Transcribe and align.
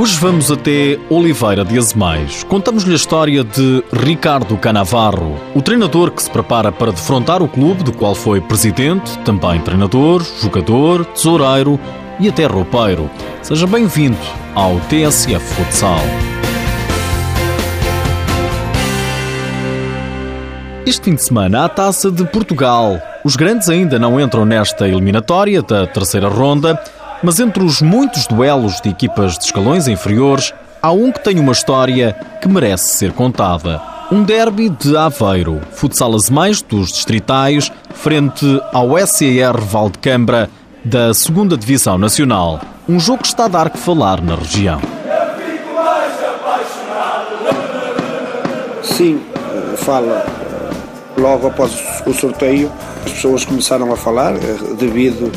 Hoje 0.00 0.16
vamos 0.20 0.48
até 0.48 0.96
Oliveira 1.10 1.64
de 1.64 1.76
Azemais. 1.76 2.44
Contamos-lhe 2.44 2.92
a 2.92 2.94
história 2.94 3.42
de 3.42 3.82
Ricardo 3.92 4.56
Canavarro, 4.56 5.36
o 5.56 5.60
treinador 5.60 6.12
que 6.12 6.22
se 6.22 6.30
prepara 6.30 6.70
para 6.70 6.92
defrontar 6.92 7.42
o 7.42 7.48
clube 7.48 7.82
do 7.82 7.92
qual 7.92 8.14
foi 8.14 8.40
presidente, 8.40 9.18
também 9.24 9.60
treinador, 9.60 10.24
jogador, 10.40 11.04
tesoureiro 11.04 11.80
e 12.20 12.28
até 12.28 12.46
roupeiro. 12.46 13.10
Seja 13.42 13.66
bem-vindo 13.66 14.16
ao 14.54 14.78
TSF 14.82 15.44
Futsal. 15.56 15.98
Este 20.86 21.06
fim 21.06 21.16
de 21.16 21.24
semana 21.24 21.62
há 21.62 21.64
a 21.64 21.68
Taça 21.68 22.08
de 22.08 22.24
Portugal. 22.24 23.02
Os 23.24 23.34
grandes 23.34 23.68
ainda 23.68 23.98
não 23.98 24.20
entram 24.20 24.44
nesta 24.44 24.86
eliminatória 24.86 25.60
da 25.60 25.88
terceira 25.88 26.28
ronda 26.28 26.80
mas 27.22 27.40
entre 27.40 27.62
os 27.62 27.82
muitos 27.82 28.26
duelos 28.26 28.80
de 28.80 28.90
equipas 28.90 29.38
de 29.38 29.44
escalões 29.44 29.88
inferiores, 29.88 30.52
há 30.82 30.92
um 30.92 31.10
que 31.10 31.22
tem 31.22 31.38
uma 31.38 31.52
história 31.52 32.14
que 32.40 32.48
merece 32.48 32.88
ser 32.88 33.12
contada. 33.12 33.80
Um 34.10 34.22
derby 34.22 34.70
de 34.70 34.96
Aveiro, 34.96 35.60
futsal 35.70 36.12
mais 36.30 36.62
dos 36.62 36.88
distritais, 36.88 37.70
frente 37.94 38.46
ao 38.72 38.96
SCR 38.98 39.60
Valdecambra 39.60 40.48
da 40.84 41.08
2 41.08 41.58
Divisão 41.58 41.98
Nacional. 41.98 42.60
Um 42.88 42.98
jogo 42.98 43.22
que 43.22 43.28
está 43.28 43.44
a 43.44 43.48
dar 43.48 43.70
que 43.70 43.78
falar 43.78 44.22
na 44.22 44.34
região. 44.34 44.80
Sim, 48.82 49.20
fala. 49.76 50.24
Logo 51.16 51.48
após 51.48 51.72
o 52.06 52.14
sorteio, 52.14 52.70
as 53.04 53.12
pessoas 53.12 53.44
começaram 53.44 53.92
a 53.92 53.96
falar 53.96 54.34
eh, 54.36 54.74
devido 54.78 55.30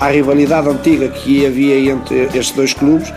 à 0.00 0.08
rivalidade 0.08 0.68
antiga 0.68 1.08
que 1.08 1.46
havia 1.46 1.92
entre 1.92 2.24
estes 2.34 2.52
dois 2.52 2.72
clubes 2.72 3.12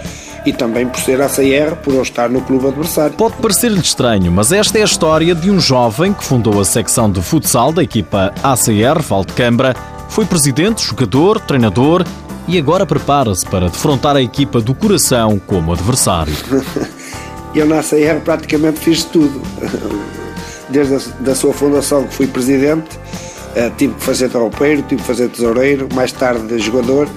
e 0.45 0.52
também 0.52 0.88
por 0.88 0.99
ser 0.99 1.21
a 1.21 1.27
CR, 1.27 1.76
por 1.84 1.93
eu 1.93 2.01
estar 2.01 2.29
no 2.29 2.41
clube 2.41 2.68
adversário. 2.68 3.15
Pode 3.15 3.35
parecer-lhe 3.35 3.79
estranho, 3.79 4.32
mas 4.32 4.51
esta 4.51 4.79
é 4.79 4.82
a 4.82 4.85
história 4.85 5.35
de 5.35 5.51
um 5.51 5.60
jovem 5.60 6.13
que 6.13 6.23
fundou 6.23 6.60
a 6.60 6.65
secção 6.65 7.12
de 7.12 7.21
futsal 7.21 7.71
da 7.71 7.84
equipa 7.84 8.34
ACR 8.43 9.01
Valdecambra, 9.01 9.76
foi 10.10 10.26
presidente, 10.26 10.84
jogador, 10.84 11.40
treinador 11.40 12.04
e 12.48 12.57
agora 12.57 12.85
prepara-se 12.85 13.45
para 13.45 13.70
defrontar 13.70 14.16
a 14.16 14.21
equipa 14.21 14.60
do 14.60 14.73
coração 14.73 15.40
como 15.40 15.71
adversário. 15.71 16.34
eu 17.54 17.66
na 17.66 17.79
ACR 17.79 18.20
praticamente 18.23 18.79
fiz 18.79 19.04
tudo. 19.04 19.41
Desde 20.70 20.95
a 20.95 20.99
da 21.20 21.35
sua 21.35 21.54
fundação 21.54 22.05
que 22.05 22.13
fui 22.13 22.27
presidente, 22.27 22.98
Uh, 23.52 23.70
tive 23.77 23.94
que 23.96 24.04
fazer 24.04 24.30
tropeiro, 24.30 24.82
tive 24.84 25.02
que 25.02 25.07
fazer 25.07 25.27
tesoureiro, 25.30 25.90
mais 25.94 26.12
tarde 26.12 26.57
jogador 26.60 27.07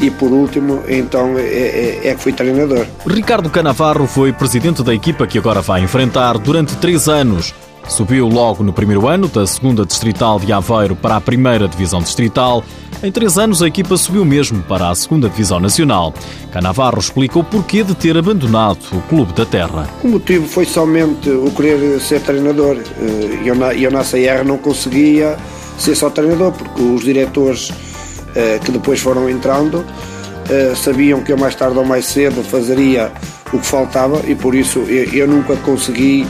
e 0.00 0.10
por 0.10 0.30
último, 0.30 0.82
então, 0.88 1.38
é, 1.38 1.42
é, 1.42 2.00
é, 2.04 2.14
que 2.14 2.20
fui 2.20 2.32
treinador. 2.32 2.86
Ricardo 3.06 3.48
Canavarro 3.48 4.06
foi 4.06 4.32
presidente 4.32 4.82
da 4.82 4.94
equipa 4.94 5.26
que 5.26 5.38
agora 5.38 5.62
vai 5.62 5.82
enfrentar 5.82 6.38
durante 6.38 6.76
três 6.76 7.08
anos. 7.08 7.54
Subiu 7.88 8.26
logo 8.26 8.64
no 8.64 8.72
primeiro 8.72 9.06
ano 9.06 9.28
da 9.28 9.46
segunda 9.46 9.86
distrital 9.86 10.40
de 10.40 10.52
Aveiro 10.52 10.96
para 10.96 11.16
a 11.16 11.20
primeira 11.20 11.68
divisão 11.68 12.00
distrital. 12.00 12.64
Em 13.02 13.12
três 13.12 13.38
anos, 13.38 13.62
a 13.62 13.68
equipa 13.68 13.96
subiu 13.96 14.24
mesmo 14.24 14.60
para 14.64 14.90
a 14.90 14.94
segunda 14.94 15.28
divisão 15.28 15.60
nacional. 15.60 16.12
Canavarro 16.50 16.98
explica 16.98 17.38
o 17.38 17.44
porquê 17.44 17.84
de 17.84 17.94
ter 17.94 18.16
abandonado 18.16 18.80
o 18.92 19.00
clube 19.02 19.32
da 19.34 19.46
terra. 19.46 19.88
O 20.02 20.08
motivo 20.08 20.48
foi 20.48 20.64
somente 20.64 21.30
o 21.30 21.50
querer 21.52 22.00
ser 22.00 22.20
treinador. 22.22 22.76
Eh, 22.76 23.42
eu 23.44 23.54
na, 23.54 23.72
eu 23.72 23.90
na 23.90 24.00
CR 24.00 24.44
não 24.44 24.58
conseguia 24.58 25.36
ser 25.78 25.94
só 25.94 26.10
treinador, 26.10 26.52
porque 26.52 26.82
os 26.82 27.02
diretores 27.02 27.70
uh, 27.70 28.64
que 28.64 28.72
depois 28.72 29.00
foram 29.00 29.28
entrando 29.28 29.78
uh, 29.78 30.76
sabiam 30.76 31.22
que 31.22 31.32
eu 31.32 31.38
mais 31.38 31.54
tarde 31.54 31.78
ou 31.78 31.84
mais 31.84 32.06
cedo 32.06 32.42
fazeria 32.42 33.12
o 33.52 33.58
que 33.58 33.66
faltava 33.66 34.20
e 34.26 34.34
por 34.34 34.54
isso 34.54 34.80
eu, 34.80 35.12
eu 35.12 35.28
nunca 35.28 35.56
consegui 35.56 36.26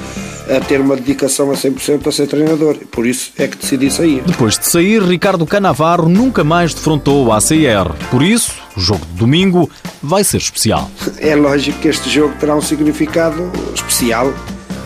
a 0.49 0.61
ter 0.61 0.81
uma 0.81 0.97
dedicação 0.97 1.51
a 1.51 1.55
100% 1.55 2.07
a 2.07 2.13
ser 2.13 2.27
treinador. 2.27 2.77
Por 2.91 3.07
isso 3.07 3.33
é 3.37 3.49
que 3.49 3.57
decidi 3.57 3.91
sair. 3.91 4.23
Depois 4.25 4.59
de 4.59 4.67
sair, 4.67 5.03
Ricardo 5.03 5.45
Canavarro 5.47 6.09
nunca 6.09 6.45
mais 6.45 6.73
defrontou 6.73 7.33
a 7.33 7.39
ACR. 7.39 7.93
Por 8.11 8.23
isso, 8.23 8.53
o 8.77 8.81
jogo 8.81 9.05
de 9.07 9.13
domingo 9.15 9.69
vai 10.03 10.23
ser 10.23 10.39
especial. 10.39 10.91
É 11.19 11.35
lógico 11.35 11.81
que 11.81 11.89
este 11.89 12.09
jogo 12.09 12.35
terá 12.39 12.55
um 12.55 12.61
significado 12.61 13.51
especial 13.75 14.33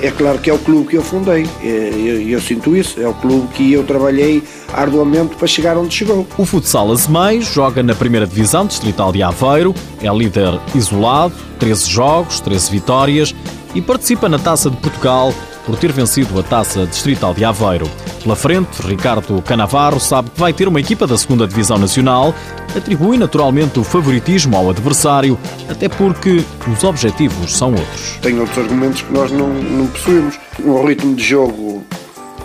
é 0.02 0.10
claro 0.10 0.38
que 0.38 0.50
é 0.50 0.52
o 0.52 0.58
clube 0.58 0.88
que 0.88 0.96
eu 0.96 1.02
fundei, 1.02 1.46
é, 1.62 1.66
eu, 1.66 2.20
eu, 2.28 2.40
sinto 2.40 2.76
isso, 2.76 3.00
é 3.00 3.06
o 3.06 3.14
clube 3.14 3.48
que 3.54 3.72
eu 3.72 3.84
trabalhei 3.84 4.42
arduamente 4.72 5.36
para 5.36 5.46
chegar 5.46 5.76
onde 5.76 5.94
chegou. 5.94 6.26
O 6.38 6.44
Futsal 6.44 6.90
Azemais 6.90 7.44
joga 7.44 7.82
na 7.82 7.94
primeira 7.94 8.26
divisão 8.26 8.66
distrital 8.66 9.12
de 9.12 9.22
Aveiro, 9.22 9.74
é 10.02 10.08
líder 10.08 10.58
isolado, 10.74 11.34
13 11.58 11.88
jogos, 11.88 12.40
13 12.40 12.70
vitórias 12.70 13.34
e 13.74 13.80
participa 13.80 14.28
na 14.28 14.38
Taça 14.38 14.70
de 14.70 14.76
Portugal 14.78 15.32
por 15.70 15.78
ter 15.78 15.92
vencido 15.92 16.36
a 16.40 16.42
Taça 16.42 16.84
Distrital 16.84 17.32
de 17.32 17.44
Aveiro. 17.44 17.88
Pela 18.24 18.34
frente, 18.34 18.82
Ricardo 18.84 19.40
Canavarro 19.40 20.00
sabe 20.00 20.28
que 20.30 20.40
vai 20.40 20.52
ter 20.52 20.66
uma 20.66 20.80
equipa 20.80 21.06
da 21.06 21.14
2 21.14 21.48
Divisão 21.48 21.78
Nacional, 21.78 22.34
atribui 22.76 23.16
naturalmente 23.16 23.78
o 23.78 23.84
favoritismo 23.84 24.56
ao 24.56 24.68
adversário, 24.68 25.38
até 25.68 25.88
porque 25.88 26.44
os 26.66 26.82
objetivos 26.82 27.56
são 27.56 27.70
outros. 27.70 28.18
Tem 28.20 28.36
outros 28.40 28.58
argumentos 28.58 29.02
que 29.02 29.12
nós 29.12 29.30
não, 29.30 29.48
não 29.48 29.86
possuímos. 29.86 30.40
Um 30.64 30.84
ritmo 30.84 31.14
de 31.14 31.22
jogo 31.22 31.84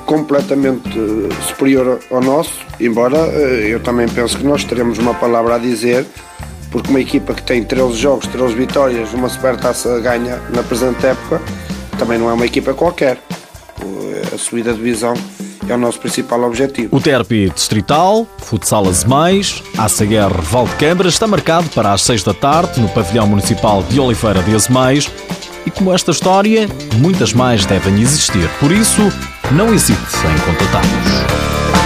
completamente 0.05 0.87
superior 1.47 1.99
ao 2.11 2.21
nosso, 2.21 2.53
embora 2.79 3.17
eh, 3.17 3.69
eu 3.69 3.79
também 3.79 4.07
penso 4.07 4.37
que 4.37 4.45
nós 4.45 4.63
teremos 4.63 4.99
uma 4.99 5.15
palavra 5.15 5.55
a 5.55 5.57
dizer 5.57 6.05
porque 6.75 6.89
uma 6.89 6.99
equipa 6.99 7.33
que 7.33 7.41
tem 7.41 7.63
13 7.63 7.95
jogos, 7.95 8.27
13 8.27 8.53
vitórias, 8.53 9.13
uma 9.13 9.29
supertaça 9.29 9.97
ganha 10.01 10.41
na 10.53 10.61
presente 10.61 11.05
época, 11.05 11.41
também 11.97 12.17
não 12.17 12.29
é 12.29 12.33
uma 12.33 12.45
equipa 12.45 12.73
qualquer. 12.73 13.17
A 14.33 14.37
subida 14.37 14.71
de 14.71 14.77
divisão 14.77 15.13
é 15.67 15.73
o 15.73 15.77
nosso 15.77 15.99
principal 15.99 16.41
objetivo. 16.43 16.95
O 16.95 16.99
derby 16.99 17.49
distrital, 17.49 18.27
futsal 18.37 18.87
Azemais, 18.87 19.63
ACR 19.77 20.41
Valdecambra 20.41 21.09
está 21.09 21.27
marcado 21.27 21.69
para 21.69 21.91
as 21.93 22.01
6 22.01 22.23
da 22.23 22.33
tarde 22.33 22.79
no 22.79 22.89
pavilhão 22.89 23.27
municipal 23.27 23.83
de 23.83 23.99
Oliveira 23.99 24.41
de 24.43 24.55
Azemais 24.55 25.09
e 25.65 25.71
como 25.71 25.93
esta 25.93 26.11
história, 26.11 26.67
muitas 26.97 27.33
mais 27.33 27.65
devem 27.65 27.99
existir. 28.01 28.47
Por 28.59 28.71
isso, 28.71 29.01
não 29.51 29.73
hesite 29.73 29.99
em 29.99 30.51
contatar-nos. 30.51 31.84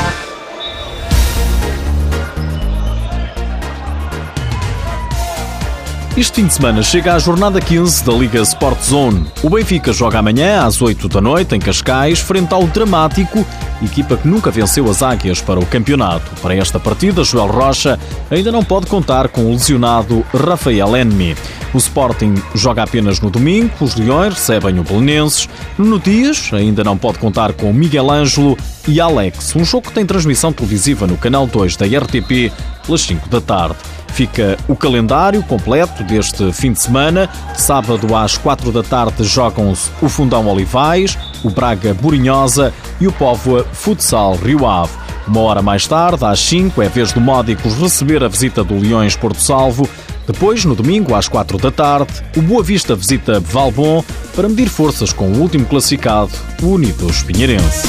Este 6.19 6.41
fim 6.41 6.47
de 6.47 6.53
semana 6.53 6.83
chega 6.83 7.15
a 7.15 7.17
jornada 7.17 7.61
15 7.61 8.03
da 8.03 8.11
Liga 8.11 8.41
Sport 8.41 8.83
Zone. 8.83 9.25
O 9.41 9.49
Benfica 9.49 9.93
joga 9.93 10.19
amanhã 10.19 10.65
às 10.65 10.81
8 10.81 11.07
da 11.07 11.21
noite 11.21 11.55
em 11.55 11.61
Cascais, 11.61 12.19
frente 12.19 12.53
ao 12.53 12.67
Dramático, 12.67 13.45
equipa 13.81 14.17
que 14.17 14.27
nunca 14.27 14.51
venceu 14.51 14.91
as 14.91 15.01
Águias 15.01 15.39
para 15.39 15.61
o 15.61 15.65
campeonato. 15.65 16.29
Para 16.41 16.57
esta 16.57 16.77
partida, 16.77 17.23
Joel 17.23 17.47
Rocha 17.47 17.97
ainda 18.29 18.51
não 18.51 18.65
pode 18.65 18.87
contar 18.87 19.29
com 19.29 19.45
o 19.45 19.51
lesionado 19.51 20.25
Rafael 20.33 20.97
Enmi. 20.97 21.37
O 21.73 21.77
Sporting 21.77 22.33
joga 22.55 22.83
apenas 22.83 23.19
no 23.19 23.29
domingo, 23.29 23.71
os 23.79 23.95
Leões 23.95 24.33
recebem 24.33 24.79
o 24.79 24.83
Belenenses. 24.83 25.47
No 25.77 25.99
Dias 25.99 26.49
ainda 26.51 26.83
não 26.83 26.97
pode 26.97 27.19
contar 27.19 27.53
com 27.53 27.71
Miguel 27.71 28.09
Ângelo 28.09 28.57
e 28.87 28.99
Alex, 28.99 29.55
um 29.55 29.63
jogo 29.63 29.87
que 29.87 29.93
tem 29.93 30.05
transmissão 30.05 30.51
televisiva 30.51 31.05
no 31.05 31.17
canal 31.17 31.45
2 31.45 31.75
da 31.75 31.85
RTP 31.85 32.51
pelas 32.85 33.01
5 33.01 33.29
da 33.29 33.39
tarde. 33.39 33.77
Fica 34.07 34.57
o 34.67 34.75
calendário 34.75 35.41
completo 35.43 36.03
deste 36.03 36.51
fim 36.51 36.73
de 36.73 36.81
semana. 36.81 37.29
Sábado 37.55 38.15
às 38.15 38.37
4 38.37 38.71
da 38.71 38.81
tarde 38.81 39.23
jogam-se 39.23 39.91
o 40.01 40.09
Fundão 40.09 40.47
Olivais, 40.47 41.17
o 41.43 41.49
Braga 41.49 41.93
Burinhosa 41.93 42.73
e 42.99 43.07
o 43.07 43.11
Póvoa 43.11 43.63
Futsal 43.71 44.35
Rio 44.35 44.65
Ave. 44.65 44.91
Uma 45.27 45.41
hora 45.41 45.61
mais 45.61 45.85
tarde, 45.85 46.25
às 46.25 46.39
5, 46.39 46.81
é 46.81 46.89
vez 46.89 47.13
do 47.13 47.21
Módicos 47.21 47.75
receber 47.75 48.23
a 48.23 48.27
visita 48.27 48.63
do 48.63 48.79
Leões 48.79 49.15
Porto 49.15 49.39
Salvo. 49.39 49.87
Depois, 50.31 50.63
no 50.63 50.75
domingo, 50.75 51.15
às 51.15 51.27
4 51.27 51.57
da 51.57 51.71
tarde, 51.71 52.13
o 52.37 52.41
Boa 52.43 52.61
Vista 52.61 52.95
visita 52.95 53.39
Valbon 53.39 54.03
para 54.35 54.47
medir 54.47 54.69
forças 54.69 55.11
com 55.11 55.27
o 55.27 55.39
último 55.39 55.65
classificado, 55.65 56.29
o 56.61 56.67
Unidos 56.67 57.23
Pinheirense. 57.23 57.87